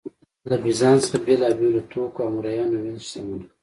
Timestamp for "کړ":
3.41-3.49